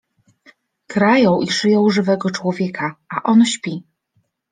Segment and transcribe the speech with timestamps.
[0.87, 3.83] Krają i szyją żywego człowieka, a on śpi.